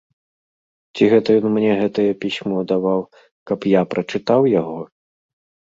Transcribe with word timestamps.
Ці 0.95 1.09
гэта 1.11 1.29
ён 1.41 1.45
мне 1.57 1.71
гэтае 1.81 2.07
пісьмо 2.25 2.65
даваў, 2.73 3.05
каб 3.53 3.59
я 3.79 3.87
прачытаў 3.95 4.51
яго? 4.59 4.81